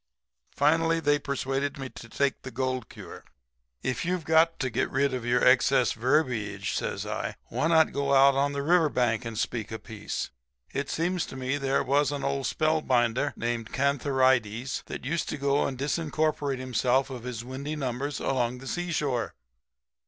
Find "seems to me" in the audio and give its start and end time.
10.89-11.59